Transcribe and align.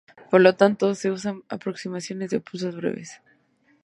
Por 0.31 0.41
lo 0.41 0.55
tanto, 0.55 0.95
se 0.95 1.11
usan 1.11 1.43
aproximaciones 1.47 2.31
de 2.31 2.39
pulsos 2.39 2.73
muy 2.73 2.81
breves. 2.81 3.21